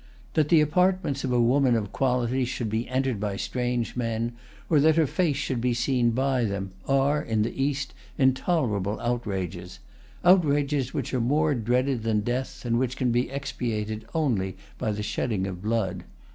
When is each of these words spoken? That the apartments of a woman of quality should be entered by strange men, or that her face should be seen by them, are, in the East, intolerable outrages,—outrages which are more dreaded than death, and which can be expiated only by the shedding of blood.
That 0.33 0.49
the 0.49 0.61
apartments 0.61 1.23
of 1.23 1.31
a 1.31 1.39
woman 1.39 1.75
of 1.75 1.91
quality 1.91 2.43
should 2.43 2.71
be 2.71 2.89
entered 2.89 3.19
by 3.19 3.35
strange 3.37 3.95
men, 3.95 4.31
or 4.67 4.79
that 4.79 4.95
her 4.95 5.05
face 5.05 5.35
should 5.35 5.61
be 5.61 5.75
seen 5.75 6.09
by 6.09 6.43
them, 6.45 6.71
are, 6.87 7.21
in 7.21 7.43
the 7.43 7.53
East, 7.63 7.93
intolerable 8.17 8.99
outrages,—outrages 8.99 10.91
which 10.95 11.13
are 11.13 11.21
more 11.21 11.53
dreaded 11.53 12.01
than 12.01 12.21
death, 12.21 12.65
and 12.65 12.79
which 12.79 12.97
can 12.97 13.11
be 13.11 13.29
expiated 13.29 14.05
only 14.15 14.57
by 14.79 14.91
the 14.91 15.03
shedding 15.03 15.45
of 15.45 15.61
blood. 15.61 16.03